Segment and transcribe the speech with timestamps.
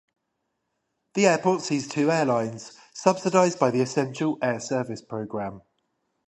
[1.13, 5.61] The airport sees two airlines, subsidized by the Essential Air Service program.